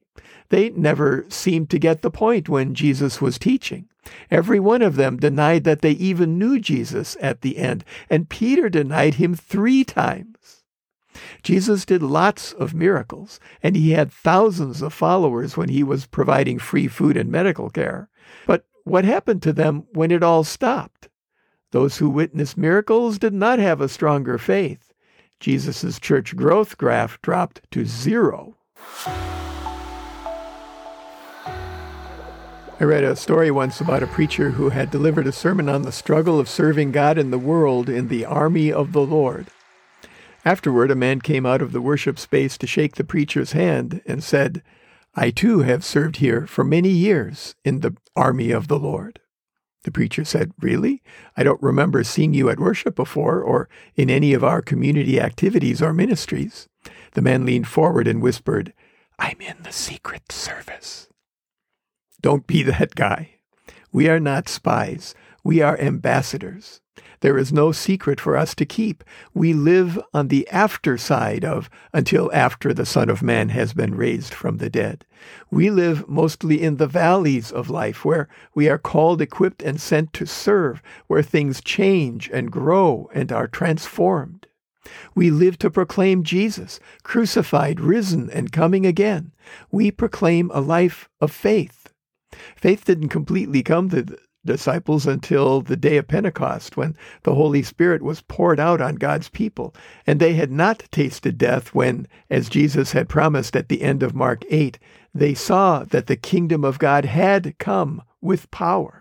They 0.50 0.70
never 0.70 1.24
seemed 1.28 1.70
to 1.70 1.78
get 1.78 2.02
the 2.02 2.10
point 2.10 2.48
when 2.48 2.74
Jesus 2.74 3.20
was 3.20 3.38
teaching. 3.38 3.88
Every 4.30 4.60
one 4.60 4.82
of 4.82 4.96
them 4.96 5.16
denied 5.16 5.64
that 5.64 5.82
they 5.82 5.92
even 5.92 6.38
knew 6.38 6.58
Jesus 6.58 7.16
at 7.20 7.42
the 7.42 7.58
end, 7.58 7.84
and 8.08 8.28
Peter 8.28 8.68
denied 8.68 9.14
him 9.14 9.34
three 9.34 9.84
times. 9.84 10.64
Jesus 11.42 11.84
did 11.84 12.02
lots 12.02 12.52
of 12.52 12.74
miracles, 12.74 13.40
and 13.62 13.76
he 13.76 13.90
had 13.92 14.12
thousands 14.12 14.82
of 14.82 14.92
followers 14.92 15.56
when 15.56 15.68
he 15.68 15.82
was 15.82 16.06
providing 16.06 16.58
free 16.58 16.88
food 16.88 17.16
and 17.16 17.30
medical 17.30 17.70
care. 17.70 18.08
But 18.46 18.64
what 18.84 19.04
happened 19.04 19.42
to 19.42 19.52
them 19.52 19.84
when 19.92 20.10
it 20.10 20.22
all 20.22 20.44
stopped? 20.44 21.08
Those 21.72 21.98
who 21.98 22.10
witnessed 22.10 22.56
miracles 22.56 23.18
did 23.18 23.32
not 23.32 23.58
have 23.58 23.80
a 23.80 23.88
stronger 23.88 24.38
faith. 24.38 24.92
Jesus' 25.38 25.98
church 26.00 26.36
growth 26.36 26.76
graph 26.76 27.20
dropped 27.22 27.60
to 27.70 27.84
zero. 27.84 28.56
I 32.80 32.84
read 32.84 33.04
a 33.04 33.14
story 33.14 33.50
once 33.50 33.80
about 33.80 34.02
a 34.02 34.06
preacher 34.06 34.50
who 34.50 34.70
had 34.70 34.90
delivered 34.90 35.26
a 35.26 35.32
sermon 35.32 35.68
on 35.68 35.82
the 35.82 35.92
struggle 35.92 36.40
of 36.40 36.48
serving 36.48 36.92
God 36.92 37.18
in 37.18 37.30
the 37.30 37.38
world 37.38 37.90
in 37.90 38.08
the 38.08 38.24
army 38.24 38.72
of 38.72 38.92
the 38.92 39.02
Lord. 39.02 39.48
Afterward, 40.46 40.90
a 40.90 40.94
man 40.94 41.20
came 41.20 41.44
out 41.44 41.60
of 41.60 41.72
the 41.72 41.82
worship 41.82 42.18
space 42.18 42.56
to 42.56 42.66
shake 42.66 42.96
the 42.96 43.04
preacher's 43.04 43.52
hand 43.52 44.00
and 44.06 44.24
said, 44.24 44.62
I 45.14 45.30
too 45.30 45.60
have 45.60 45.84
served 45.84 46.16
here 46.16 46.46
for 46.46 46.64
many 46.64 46.90
years 46.90 47.54
in 47.64 47.80
the 47.80 47.96
army 48.14 48.50
of 48.50 48.68
the 48.68 48.78
Lord. 48.78 49.20
The 49.82 49.90
preacher 49.90 50.24
said, 50.24 50.52
Really? 50.60 51.02
I 51.36 51.42
don't 51.42 51.62
remember 51.62 52.04
seeing 52.04 52.34
you 52.34 52.50
at 52.50 52.60
worship 52.60 52.94
before 52.94 53.42
or 53.42 53.68
in 53.96 54.10
any 54.10 54.34
of 54.34 54.44
our 54.44 54.62
community 54.62 55.20
activities 55.20 55.80
or 55.80 55.92
ministries. 55.92 56.68
The 57.12 57.22
man 57.22 57.44
leaned 57.44 57.66
forward 57.66 58.06
and 58.06 58.22
whispered, 58.22 58.72
I'm 59.18 59.40
in 59.40 59.56
the 59.62 59.72
secret 59.72 60.30
service. 60.30 61.08
Don't 62.20 62.46
be 62.46 62.62
that 62.62 62.94
guy. 62.94 63.36
We 63.92 64.08
are 64.08 64.20
not 64.20 64.48
spies. 64.48 65.14
We 65.42 65.62
are 65.62 65.78
ambassadors. 65.78 66.80
There 67.20 67.36
is 67.36 67.52
no 67.52 67.72
secret 67.72 68.20
for 68.20 68.36
us 68.36 68.54
to 68.54 68.64
keep. 68.64 69.04
We 69.34 69.52
live 69.52 69.98
on 70.14 70.28
the 70.28 70.48
after 70.48 70.96
side 70.96 71.44
of 71.44 71.68
until 71.92 72.30
after 72.32 72.72
the 72.72 72.86
Son 72.86 73.08
of 73.08 73.22
Man 73.22 73.50
has 73.50 73.72
been 73.72 73.94
raised 73.94 74.32
from 74.32 74.56
the 74.56 74.70
dead. 74.70 75.04
We 75.50 75.70
live 75.70 76.08
mostly 76.08 76.62
in 76.62 76.76
the 76.76 76.86
valleys 76.86 77.52
of 77.52 77.68
life 77.70 78.04
where 78.04 78.28
we 78.54 78.68
are 78.68 78.78
called, 78.78 79.20
equipped, 79.20 79.62
and 79.62 79.80
sent 79.80 80.12
to 80.14 80.26
serve, 80.26 80.82
where 81.06 81.22
things 81.22 81.60
change 81.60 82.30
and 82.32 82.50
grow 82.50 83.10
and 83.14 83.30
are 83.30 83.48
transformed. 83.48 84.46
We 85.14 85.30
live 85.30 85.58
to 85.58 85.70
proclaim 85.70 86.22
Jesus, 86.22 86.80
crucified, 87.02 87.80
risen, 87.80 88.30
and 88.30 88.50
coming 88.50 88.86
again. 88.86 89.32
We 89.70 89.90
proclaim 89.90 90.50
a 90.54 90.60
life 90.60 91.08
of 91.20 91.30
faith. 91.30 91.92
Faith 92.56 92.84
didn't 92.84 93.10
completely 93.10 93.62
come 93.62 93.90
to 93.90 94.16
disciples 94.44 95.06
until 95.06 95.60
the 95.60 95.76
day 95.76 95.96
of 95.96 96.08
Pentecost 96.08 96.76
when 96.76 96.96
the 97.22 97.34
Holy 97.34 97.62
Spirit 97.62 98.02
was 98.02 98.22
poured 98.22 98.58
out 98.58 98.80
on 98.80 98.94
God's 98.96 99.28
people. 99.28 99.74
And 100.06 100.20
they 100.20 100.34
had 100.34 100.50
not 100.50 100.84
tasted 100.90 101.38
death 101.38 101.74
when, 101.74 102.06
as 102.28 102.48
Jesus 102.48 102.92
had 102.92 103.08
promised 103.08 103.56
at 103.56 103.68
the 103.68 103.82
end 103.82 104.02
of 104.02 104.14
Mark 104.14 104.44
8, 104.50 104.78
they 105.14 105.34
saw 105.34 105.84
that 105.84 106.06
the 106.06 106.16
kingdom 106.16 106.64
of 106.64 106.78
God 106.78 107.04
had 107.04 107.58
come 107.58 108.02
with 108.20 108.50
power. 108.50 108.99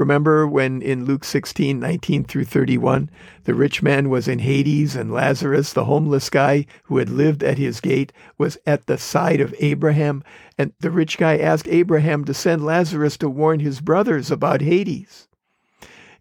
Remember 0.00 0.46
when 0.46 0.80
in 0.80 1.04
Luke 1.04 1.24
16, 1.24 1.78
19 1.78 2.24
through 2.24 2.46
31, 2.46 3.10
the 3.44 3.52
rich 3.52 3.82
man 3.82 4.08
was 4.08 4.28
in 4.28 4.38
Hades 4.38 4.96
and 4.96 5.12
Lazarus, 5.12 5.74
the 5.74 5.84
homeless 5.84 6.30
guy 6.30 6.64
who 6.84 6.96
had 6.96 7.10
lived 7.10 7.42
at 7.42 7.58
his 7.58 7.82
gate, 7.82 8.10
was 8.38 8.56
at 8.64 8.86
the 8.86 8.96
side 8.96 9.42
of 9.42 9.54
Abraham, 9.58 10.24
and 10.56 10.72
the 10.80 10.90
rich 10.90 11.18
guy 11.18 11.36
asked 11.36 11.68
Abraham 11.68 12.24
to 12.24 12.32
send 12.32 12.64
Lazarus 12.64 13.18
to 13.18 13.28
warn 13.28 13.60
his 13.60 13.82
brothers 13.82 14.30
about 14.30 14.62
Hades. 14.62 15.28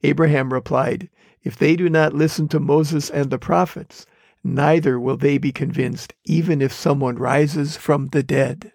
Abraham 0.04 0.52
replied, 0.52 1.08
If 1.42 1.56
they 1.56 1.78
do 1.78 1.90
not 1.90 2.14
listen 2.14 2.50
to 2.50 2.60
Moses 2.60 3.10
and 3.10 3.30
the 3.30 3.40
prophets, 3.40 4.06
neither 4.44 5.00
will 5.00 5.16
they 5.16 5.38
be 5.38 5.54
convinced, 5.54 6.14
even 6.26 6.62
if 6.62 6.74
someone 6.74 7.16
rises 7.16 7.78
from 7.78 8.08
the 8.08 8.24
dead. 8.24 8.74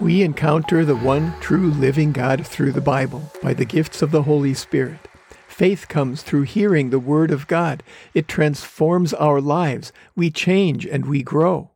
We 0.00 0.22
encounter 0.22 0.82
the 0.82 0.96
one 0.96 1.38
true 1.40 1.70
living 1.72 2.12
God 2.12 2.46
through 2.46 2.72
the 2.72 2.80
Bible 2.80 3.30
by 3.42 3.52
the 3.52 3.66
gifts 3.66 4.00
of 4.00 4.12
the 4.12 4.22
Holy 4.22 4.54
Spirit. 4.54 4.98
Faith 5.46 5.88
comes 5.88 6.22
through 6.22 6.44
hearing 6.44 6.88
the 6.88 6.98
Word 6.98 7.30
of 7.30 7.46
God. 7.46 7.82
It 8.14 8.26
transforms 8.26 9.12
our 9.12 9.42
lives. 9.42 9.92
We 10.16 10.30
change 10.30 10.86
and 10.86 11.04
we 11.04 11.22
grow. 11.22 11.72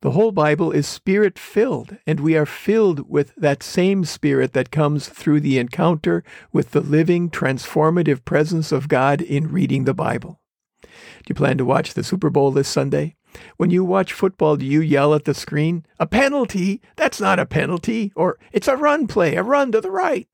The 0.00 0.10
whole 0.10 0.32
Bible 0.32 0.72
is 0.72 0.88
spirit 0.88 1.38
filled, 1.38 1.96
and 2.08 2.18
we 2.18 2.36
are 2.36 2.44
filled 2.44 3.08
with 3.08 3.32
that 3.36 3.62
same 3.62 4.04
spirit 4.04 4.52
that 4.54 4.72
comes 4.72 5.08
through 5.08 5.38
the 5.38 5.58
encounter 5.58 6.24
with 6.52 6.72
the 6.72 6.80
living, 6.80 7.30
transformative 7.30 8.24
presence 8.24 8.72
of 8.72 8.88
God 8.88 9.22
in 9.22 9.52
reading 9.52 9.84
the 9.84 9.94
Bible. 9.94 10.40
Do 10.82 10.88
you 11.28 11.36
plan 11.36 11.56
to 11.58 11.64
watch 11.64 11.94
the 11.94 12.02
Super 12.02 12.30
Bowl 12.30 12.50
this 12.50 12.68
Sunday? 12.68 13.14
When 13.56 13.70
you 13.70 13.84
watch 13.84 14.12
football, 14.12 14.56
do 14.56 14.66
you 14.66 14.80
yell 14.80 15.14
at 15.14 15.24
the 15.24 15.34
screen, 15.34 15.84
a 15.98 16.06
penalty? 16.06 16.80
That's 16.96 17.20
not 17.20 17.38
a 17.38 17.46
penalty. 17.46 18.12
Or 18.14 18.38
it's 18.52 18.68
a 18.68 18.76
run 18.76 19.06
play, 19.06 19.36
a 19.36 19.42
run 19.42 19.72
to 19.72 19.80
the 19.80 19.90
right. 19.90 20.28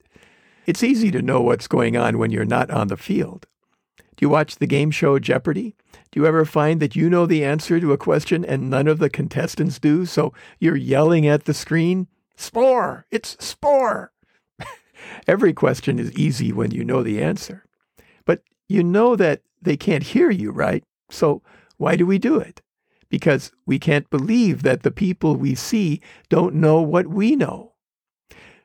It's 0.67 0.83
easy 0.83 1.11
to 1.11 1.23
know 1.23 1.41
what's 1.41 1.67
going 1.67 1.97
on 1.97 2.19
when 2.19 2.31
you're 2.31 2.45
not 2.45 2.71
on 2.71 2.89
the 2.89 2.97
field. 2.97 3.47
Do 3.97 4.27
you 4.27 4.29
watch 4.29 4.57
the 4.57 4.67
game 4.67 4.91
show 4.91 5.19
Jeopardy? 5.19 5.75
Do 6.11 6.21
you 6.21 6.27
ever 6.27 6.45
find 6.45 6.81
that 6.81 6.95
you 6.95 7.09
know 7.09 7.27
the 7.27 7.45
answer 7.45 7.81
to 7.81 7.93
a 7.93 7.99
question 7.99 8.45
and 8.45 8.69
none 8.69 8.87
of 8.87 8.99
the 8.99 9.09
contestants 9.09 9.79
do? 9.79 10.05
So 10.05 10.35
you're 10.59 10.77
yelling 10.77 11.27
at 11.27 11.45
the 11.45 11.55
screen, 11.55 12.07
Spore! 12.37 13.07
It's 13.11 13.37
Spore! 13.41 14.13
Every 15.27 15.53
question 15.53 15.99
is 15.99 16.13
easy 16.13 16.53
when 16.53 16.71
you 16.71 16.85
know 16.85 17.03
the 17.03 17.23
answer. 17.23 17.65
But 18.25 18.43
you 18.69 18.85
know 18.85 19.17
that 19.17 19.43
they 19.63 19.77
can't 19.77 20.03
hear 20.03 20.31
you, 20.31 20.51
right? 20.51 20.85
So 21.11 21.43
why 21.77 21.97
do 21.97 22.05
we 22.05 22.19
do 22.19 22.39
it? 22.39 22.61
Because 23.11 23.53
we 23.67 23.79
can't 23.79 24.09
believe 24.09 24.63
that 24.63 24.83
the 24.83 24.91
people 24.91 25.37
we 25.37 25.55
see 25.55 26.01
don't 26.29 26.55
know 26.55 26.81
what 26.81 27.09
we 27.09 27.37
know. 27.37 27.73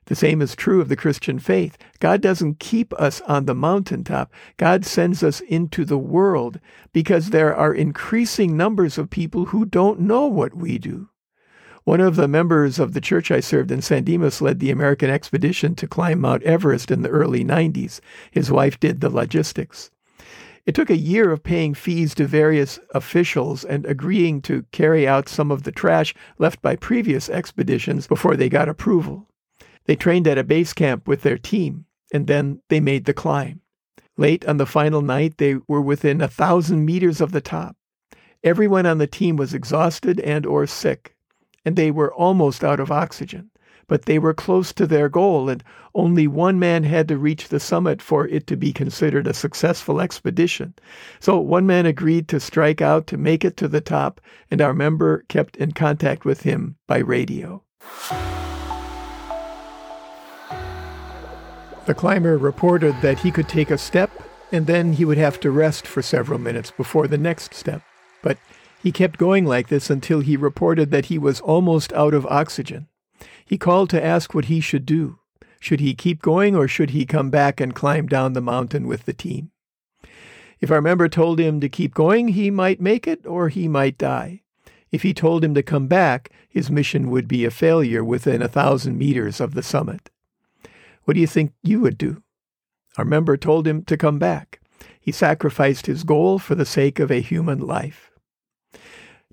The 0.05 0.15
same 0.15 0.41
is 0.41 0.55
true 0.55 0.81
of 0.81 0.87
the 0.87 0.95
Christian 0.95 1.39
faith. 1.39 1.77
God 1.99 2.21
doesn't 2.21 2.59
keep 2.59 2.93
us 2.93 3.21
on 3.21 3.45
the 3.45 3.55
mountaintop. 3.55 4.31
God 4.57 4.85
sends 4.85 5.23
us 5.23 5.41
into 5.41 5.83
the 5.83 5.97
world 5.97 6.59
because 6.93 7.31
there 7.31 7.55
are 7.55 7.73
increasing 7.73 8.55
numbers 8.55 8.99
of 8.99 9.09
people 9.09 9.45
who 9.45 9.65
don't 9.65 9.99
know 9.99 10.27
what 10.27 10.55
we 10.55 10.77
do. 10.77 11.09
One 11.85 12.01
of 12.01 12.15
the 12.15 12.27
members 12.27 12.79
of 12.79 12.93
the 12.93 13.01
church 13.01 13.31
I 13.31 13.39
served 13.39 13.71
in 13.71 13.81
San 13.81 14.03
Dimas 14.03 14.41
led 14.41 14.59
the 14.59 14.71
American 14.71 15.09
expedition 15.09 15.75
to 15.75 15.87
climb 15.87 16.21
Mount 16.21 16.43
Everest 16.43 16.91
in 16.91 17.01
the 17.01 17.09
early 17.09 17.43
90s. 17.43 17.99
His 18.31 18.51
wife 18.51 18.79
did 18.79 19.01
the 19.01 19.09
logistics. 19.09 19.91
It 20.65 20.73
took 20.73 20.89
a 20.89 20.97
year 20.97 21.31
of 21.31 21.43
paying 21.43 21.75
fees 21.75 22.15
to 22.15 22.25
various 22.25 22.79
officials 22.95 23.63
and 23.63 23.85
agreeing 23.85 24.41
to 24.43 24.65
carry 24.71 25.07
out 25.07 25.29
some 25.29 25.51
of 25.51 25.61
the 25.61 25.71
trash 25.71 26.15
left 26.39 26.61
by 26.61 26.75
previous 26.75 27.29
expeditions 27.29 28.07
before 28.07 28.35
they 28.35 28.49
got 28.49 28.67
approval. 28.67 29.27
They 29.85 29.95
trained 29.95 30.27
at 30.27 30.39
a 30.39 30.43
base 30.43 30.73
camp 30.73 31.07
with 31.07 31.21
their 31.21 31.37
team, 31.37 31.85
and 32.11 32.25
then 32.25 32.61
they 32.69 32.79
made 32.79 33.05
the 33.05 33.13
climb. 33.13 33.61
Late 34.17 34.43
on 34.47 34.57
the 34.57 34.65
final 34.65 35.03
night, 35.03 35.37
they 35.37 35.57
were 35.67 35.81
within 35.81 36.19
a 36.19 36.27
thousand 36.27 36.83
meters 36.83 37.21
of 37.21 37.31
the 37.31 37.41
top. 37.41 37.75
Everyone 38.43 38.87
on 38.87 38.97
the 38.97 39.07
team 39.07 39.35
was 39.35 39.53
exhausted 39.53 40.19
and 40.21 40.47
or 40.47 40.65
sick, 40.65 41.15
and 41.63 41.75
they 41.75 41.91
were 41.91 42.13
almost 42.13 42.63
out 42.63 42.79
of 42.79 42.91
oxygen 42.91 43.51
but 43.87 44.05
they 44.05 44.19
were 44.19 44.33
close 44.33 44.73
to 44.73 44.87
their 44.87 45.09
goal, 45.09 45.49
and 45.49 45.63
only 45.93 46.27
one 46.27 46.59
man 46.59 46.83
had 46.83 47.07
to 47.07 47.17
reach 47.17 47.49
the 47.49 47.59
summit 47.59 48.01
for 48.01 48.27
it 48.27 48.47
to 48.47 48.55
be 48.55 48.73
considered 48.73 49.27
a 49.27 49.33
successful 49.33 50.01
expedition. 50.01 50.73
So 51.19 51.39
one 51.39 51.65
man 51.65 51.85
agreed 51.85 52.27
to 52.29 52.39
strike 52.39 52.81
out 52.81 53.07
to 53.07 53.17
make 53.17 53.45
it 53.45 53.57
to 53.57 53.67
the 53.67 53.81
top, 53.81 54.21
and 54.51 54.61
our 54.61 54.73
member 54.73 55.23
kept 55.27 55.55
in 55.57 55.71
contact 55.71 56.25
with 56.25 56.41
him 56.41 56.75
by 56.87 56.97
radio. 56.97 57.63
The 61.85 61.93
climber 61.93 62.37
reported 62.37 62.95
that 63.01 63.19
he 63.19 63.29
could 63.29 63.47
take 63.47 63.69
a 63.69 63.77
step 63.77 64.09
and 64.51 64.67
then 64.67 64.93
he 64.93 65.05
would 65.05 65.17
have 65.17 65.39
to 65.41 65.51
rest 65.51 65.85
for 65.85 66.01
several 66.01 66.39
minutes 66.39 66.71
before 66.71 67.07
the 67.07 67.17
next 67.17 67.53
step. 67.53 67.81
But 68.21 68.37
he 68.81 68.91
kept 68.91 69.17
going 69.17 69.45
like 69.45 69.67
this 69.67 69.89
until 69.89 70.19
he 70.19 70.37
reported 70.37 70.91
that 70.91 71.05
he 71.05 71.17
was 71.17 71.41
almost 71.41 71.91
out 71.93 72.13
of 72.13 72.25
oxygen. 72.27 72.87
He 73.45 73.57
called 73.57 73.89
to 73.91 74.03
ask 74.03 74.33
what 74.33 74.45
he 74.45 74.59
should 74.59 74.85
do. 74.85 75.19
Should 75.59 75.79
he 75.79 75.93
keep 75.93 76.21
going 76.21 76.55
or 76.55 76.67
should 76.67 76.91
he 76.91 77.05
come 77.05 77.29
back 77.29 77.61
and 77.61 77.75
climb 77.75 78.07
down 78.07 78.33
the 78.33 78.41
mountain 78.41 78.87
with 78.87 79.05
the 79.05 79.13
team? 79.13 79.51
If 80.59 80.71
our 80.71 80.81
member 80.81 81.07
told 81.07 81.39
him 81.39 81.59
to 81.59 81.69
keep 81.69 81.93
going, 81.93 82.29
he 82.29 82.49
might 82.49 82.81
make 82.81 83.07
it 83.07 83.25
or 83.25 83.49
he 83.49 83.67
might 83.67 83.97
die. 83.97 84.41
If 84.91 85.03
he 85.03 85.13
told 85.13 85.43
him 85.43 85.53
to 85.55 85.63
come 85.63 85.87
back, 85.87 86.31
his 86.47 86.71
mission 86.71 87.09
would 87.11 87.27
be 87.27 87.45
a 87.45 87.51
failure 87.51 88.03
within 88.03 88.41
a 88.41 88.47
thousand 88.47 88.97
meters 88.97 89.41
of 89.41 89.53
the 89.53 89.63
summit. 89.63 90.09
What 91.03 91.15
do 91.15 91.19
you 91.19 91.27
think 91.27 91.53
you 91.61 91.81
would 91.81 91.97
do? 91.97 92.23
Our 92.97 93.05
member 93.05 93.37
told 93.37 93.67
him 93.67 93.83
to 93.85 93.97
come 93.97 94.19
back. 94.19 94.61
He 94.99 95.11
sacrificed 95.11 95.85
his 95.85 96.03
goal 96.03 96.39
for 96.39 96.55
the 96.55 96.65
sake 96.65 96.99
of 96.99 97.11
a 97.11 97.21
human 97.21 97.59
life. 97.59 98.09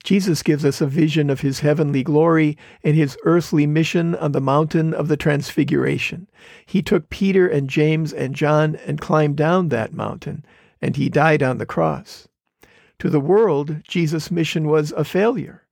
Jesus 0.04 0.42
gives 0.42 0.64
us 0.64 0.80
a 0.80 0.86
vision 0.86 1.30
of 1.30 1.42
his 1.42 1.60
heavenly 1.60 2.02
glory 2.02 2.58
and 2.82 2.96
his 2.96 3.16
earthly 3.22 3.66
mission 3.66 4.16
on 4.16 4.32
the 4.32 4.40
mountain 4.40 4.92
of 4.92 5.06
the 5.06 5.16
Transfiguration. 5.16 6.28
He 6.66 6.82
took 6.82 7.08
Peter 7.08 7.46
and 7.46 7.70
James 7.70 8.12
and 8.12 8.34
John 8.34 8.76
and 8.84 9.00
climbed 9.00 9.36
down 9.36 9.68
that 9.68 9.92
mountain, 9.92 10.44
and 10.80 10.96
he 10.96 11.08
died 11.08 11.40
on 11.42 11.58
the 11.58 11.66
cross. 11.66 12.26
To 12.98 13.08
the 13.08 13.20
world, 13.20 13.82
Jesus' 13.86 14.30
mission 14.30 14.66
was 14.66 14.90
a 14.92 15.04
failure. 15.04 15.62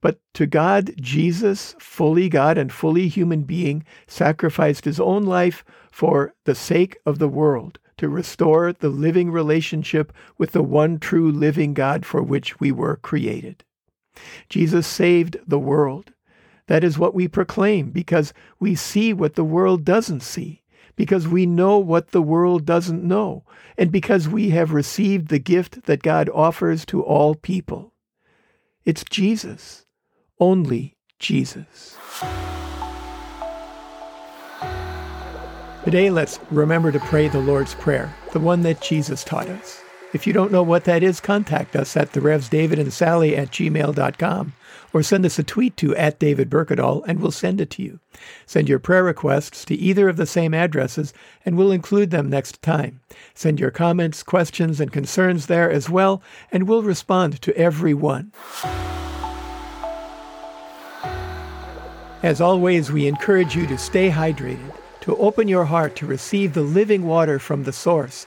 But 0.00 0.20
to 0.34 0.46
God, 0.46 0.92
Jesus, 1.00 1.74
fully 1.78 2.28
God 2.28 2.56
and 2.56 2.72
fully 2.72 3.08
human 3.08 3.42
being, 3.42 3.84
sacrificed 4.06 4.84
his 4.84 5.00
own 5.00 5.24
life 5.24 5.64
for 5.90 6.32
the 6.44 6.54
sake 6.54 6.96
of 7.04 7.18
the 7.18 7.28
world, 7.28 7.78
to 7.98 8.08
restore 8.08 8.72
the 8.72 8.88
living 8.88 9.30
relationship 9.30 10.12
with 10.38 10.52
the 10.52 10.62
one 10.62 10.98
true 10.98 11.30
living 11.30 11.74
God 11.74 12.06
for 12.06 12.22
which 12.22 12.60
we 12.60 12.72
were 12.72 12.96
created. 12.96 13.64
Jesus 14.48 14.86
saved 14.86 15.38
the 15.46 15.58
world. 15.58 16.12
That 16.66 16.84
is 16.84 16.98
what 16.98 17.14
we 17.14 17.26
proclaim 17.26 17.90
because 17.90 18.32
we 18.60 18.74
see 18.74 19.12
what 19.12 19.34
the 19.34 19.44
world 19.44 19.84
doesn't 19.84 20.20
see, 20.20 20.62
because 20.94 21.26
we 21.26 21.44
know 21.44 21.78
what 21.78 22.12
the 22.12 22.22
world 22.22 22.64
doesn't 22.64 23.02
know, 23.02 23.44
and 23.76 23.90
because 23.90 24.28
we 24.28 24.50
have 24.50 24.72
received 24.72 25.28
the 25.28 25.38
gift 25.38 25.84
that 25.86 26.02
God 26.02 26.28
offers 26.28 26.84
to 26.86 27.02
all 27.02 27.34
people. 27.34 27.92
It's 28.84 29.04
Jesus, 29.04 29.84
only 30.38 30.96
Jesus. 31.18 31.96
Today, 35.84 36.10
let's 36.10 36.38
remember 36.50 36.92
to 36.92 37.00
pray 37.00 37.28
the 37.28 37.40
Lord's 37.40 37.74
Prayer, 37.74 38.14
the 38.32 38.38
one 38.38 38.62
that 38.62 38.80
Jesus 38.80 39.24
taught 39.24 39.48
us. 39.48 39.82
If 40.12 40.26
you 40.26 40.32
don't 40.32 40.50
know 40.50 40.62
what 40.62 40.84
that 40.84 41.04
is, 41.04 41.20
contact 41.20 41.76
us 41.76 41.96
at 41.96 42.12
the 42.12 42.20
Revs 42.20 42.48
David 42.48 42.80
and 42.80 42.92
Sally 42.92 43.36
at 43.36 43.50
gmail.com 43.50 44.52
or 44.92 45.02
send 45.04 45.24
us 45.24 45.38
a 45.38 45.44
tweet 45.44 45.76
to 45.76 45.94
at 45.94 46.18
David 46.18 46.50
Berkedal 46.50 47.04
and 47.06 47.20
we'll 47.20 47.30
send 47.30 47.60
it 47.60 47.70
to 47.70 47.82
you. 47.82 48.00
Send 48.44 48.68
your 48.68 48.80
prayer 48.80 49.04
requests 49.04 49.64
to 49.66 49.74
either 49.76 50.08
of 50.08 50.16
the 50.16 50.26
same 50.26 50.52
addresses 50.52 51.14
and 51.44 51.56
we'll 51.56 51.70
include 51.70 52.10
them 52.10 52.28
next 52.28 52.60
time. 52.60 53.00
Send 53.34 53.60
your 53.60 53.70
comments, 53.70 54.24
questions, 54.24 54.80
and 54.80 54.92
concerns 54.92 55.46
there 55.46 55.70
as 55.70 55.88
well, 55.88 56.22
and 56.50 56.66
we'll 56.66 56.82
respond 56.82 57.40
to 57.42 57.56
every 57.56 57.94
one. 57.94 58.32
As 62.22 62.40
always, 62.40 62.90
we 62.90 63.06
encourage 63.06 63.54
you 63.54 63.66
to 63.68 63.78
stay 63.78 64.10
hydrated, 64.10 64.74
to 65.02 65.16
open 65.16 65.48
your 65.48 65.64
heart 65.64 65.96
to 65.96 66.06
receive 66.06 66.52
the 66.52 66.62
living 66.62 67.06
water 67.06 67.38
from 67.38 67.62
the 67.62 67.72
source, 67.72 68.26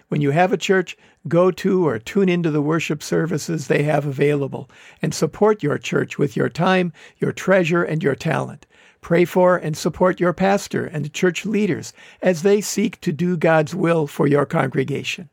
When 0.11 0.19
you 0.19 0.31
have 0.31 0.51
a 0.51 0.57
church, 0.57 0.97
go 1.29 1.51
to 1.51 1.87
or 1.87 1.97
tune 1.97 2.27
into 2.27 2.51
the 2.51 2.61
worship 2.61 3.01
services 3.01 3.67
they 3.67 3.83
have 3.83 4.05
available 4.05 4.69
and 5.01 5.13
support 5.13 5.63
your 5.63 5.77
church 5.77 6.17
with 6.17 6.35
your 6.35 6.49
time, 6.49 6.91
your 7.19 7.31
treasure, 7.31 7.81
and 7.81 8.03
your 8.03 8.15
talent. 8.15 8.65
Pray 8.99 9.23
for 9.23 9.55
and 9.55 9.77
support 9.77 10.19
your 10.19 10.33
pastor 10.33 10.85
and 10.85 11.13
church 11.13 11.45
leaders 11.45 11.93
as 12.21 12.41
they 12.41 12.59
seek 12.59 12.99
to 12.99 13.13
do 13.13 13.37
God's 13.37 13.73
will 13.73 14.05
for 14.05 14.27
your 14.27 14.45
congregation. 14.45 15.29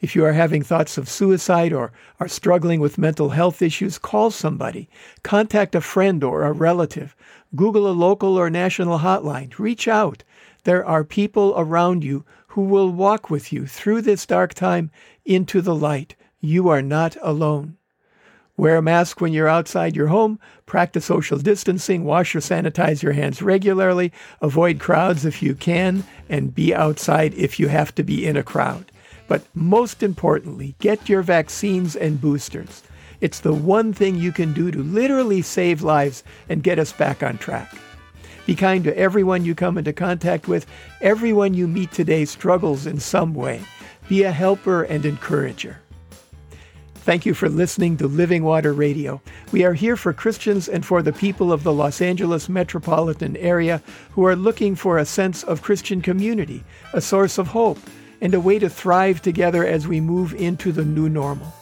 If 0.00 0.16
you 0.16 0.24
are 0.24 0.32
having 0.32 0.64
thoughts 0.64 0.98
of 0.98 1.08
suicide 1.08 1.72
or 1.72 1.92
are 2.18 2.26
struggling 2.26 2.80
with 2.80 2.98
mental 2.98 3.28
health 3.28 3.62
issues, 3.62 3.98
call 3.98 4.32
somebody. 4.32 4.90
Contact 5.22 5.76
a 5.76 5.80
friend 5.80 6.24
or 6.24 6.42
a 6.42 6.50
relative. 6.50 7.14
Google 7.54 7.88
a 7.88 7.92
local 7.94 8.36
or 8.36 8.50
national 8.50 8.98
hotline. 8.98 9.56
Reach 9.60 9.86
out. 9.86 10.24
There 10.64 10.84
are 10.84 11.04
people 11.04 11.54
around 11.56 12.02
you 12.02 12.24
who 12.52 12.60
will 12.60 12.90
walk 12.90 13.30
with 13.30 13.50
you 13.50 13.66
through 13.66 14.02
this 14.02 14.26
dark 14.26 14.52
time 14.52 14.90
into 15.24 15.62
the 15.62 15.74
light. 15.74 16.14
You 16.38 16.68
are 16.68 16.82
not 16.82 17.16
alone. 17.22 17.78
Wear 18.58 18.76
a 18.76 18.82
mask 18.82 19.22
when 19.22 19.32
you're 19.32 19.48
outside 19.48 19.96
your 19.96 20.08
home, 20.08 20.38
practice 20.66 21.06
social 21.06 21.38
distancing, 21.38 22.04
wash 22.04 22.36
or 22.36 22.40
sanitize 22.40 23.02
your 23.02 23.14
hands 23.14 23.40
regularly, 23.40 24.12
avoid 24.42 24.80
crowds 24.80 25.24
if 25.24 25.42
you 25.42 25.54
can, 25.54 26.04
and 26.28 26.54
be 26.54 26.74
outside 26.74 27.32
if 27.32 27.58
you 27.58 27.68
have 27.68 27.94
to 27.94 28.02
be 28.02 28.26
in 28.26 28.36
a 28.36 28.42
crowd. 28.42 28.92
But 29.28 29.46
most 29.54 30.02
importantly, 30.02 30.74
get 30.78 31.08
your 31.08 31.22
vaccines 31.22 31.96
and 31.96 32.20
boosters. 32.20 32.82
It's 33.22 33.40
the 33.40 33.54
one 33.54 33.94
thing 33.94 34.16
you 34.16 34.30
can 34.30 34.52
do 34.52 34.70
to 34.70 34.82
literally 34.82 35.40
save 35.40 35.80
lives 35.80 36.22
and 36.50 36.62
get 36.62 36.78
us 36.78 36.92
back 36.92 37.22
on 37.22 37.38
track. 37.38 37.74
Be 38.46 38.54
kind 38.56 38.82
to 38.84 38.98
everyone 38.98 39.44
you 39.44 39.54
come 39.54 39.78
into 39.78 39.92
contact 39.92 40.48
with. 40.48 40.66
Everyone 41.00 41.54
you 41.54 41.68
meet 41.68 41.92
today 41.92 42.24
struggles 42.24 42.86
in 42.86 42.98
some 42.98 43.34
way. 43.34 43.62
Be 44.08 44.24
a 44.24 44.32
helper 44.32 44.82
and 44.82 45.06
encourager. 45.06 45.78
Thank 46.96 47.26
you 47.26 47.34
for 47.34 47.48
listening 47.48 47.96
to 47.96 48.06
Living 48.06 48.44
Water 48.44 48.72
Radio. 48.72 49.20
We 49.50 49.64
are 49.64 49.74
here 49.74 49.96
for 49.96 50.12
Christians 50.12 50.68
and 50.68 50.86
for 50.86 51.02
the 51.02 51.12
people 51.12 51.52
of 51.52 51.64
the 51.64 51.72
Los 51.72 52.00
Angeles 52.00 52.48
metropolitan 52.48 53.36
area 53.36 53.82
who 54.12 54.24
are 54.24 54.36
looking 54.36 54.76
for 54.76 54.98
a 54.98 55.04
sense 55.04 55.42
of 55.42 55.62
Christian 55.62 56.00
community, 56.00 56.62
a 56.92 57.00
source 57.00 57.38
of 57.38 57.48
hope, 57.48 57.78
and 58.20 58.34
a 58.34 58.40
way 58.40 58.60
to 58.60 58.68
thrive 58.68 59.20
together 59.20 59.66
as 59.66 59.88
we 59.88 60.00
move 60.00 60.32
into 60.34 60.70
the 60.70 60.84
new 60.84 61.08
normal. 61.08 61.52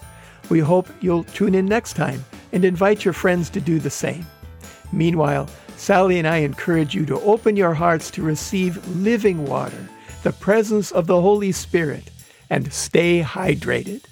We 0.50 0.60
hope 0.60 0.88
you'll 1.00 1.24
tune 1.24 1.54
in 1.54 1.64
next 1.64 1.94
time 1.94 2.22
and 2.52 2.64
invite 2.64 3.04
your 3.04 3.14
friends 3.14 3.48
to 3.50 3.60
do 3.62 3.78
the 3.78 3.88
same. 3.88 4.26
Meanwhile, 4.92 5.48
Sally 5.80 6.18
and 6.18 6.28
I 6.28 6.36
encourage 6.36 6.94
you 6.94 7.06
to 7.06 7.18
open 7.22 7.56
your 7.56 7.72
hearts 7.72 8.10
to 8.10 8.22
receive 8.22 8.86
living 8.88 9.46
water, 9.46 9.88
the 10.22 10.30
presence 10.30 10.92
of 10.92 11.06
the 11.06 11.22
Holy 11.22 11.52
Spirit, 11.52 12.10
and 12.50 12.70
stay 12.70 13.22
hydrated. 13.22 14.02